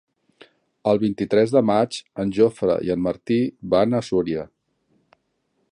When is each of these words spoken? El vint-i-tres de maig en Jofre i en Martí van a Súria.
El 0.91 0.99
vint-i-tres 1.03 1.53
de 1.55 1.61
maig 1.71 1.99
en 2.23 2.33
Jofre 2.37 2.77
i 2.89 2.93
en 2.95 3.03
Martí 3.09 3.39
van 3.75 3.99
a 3.99 4.05
Súria. 4.09 4.47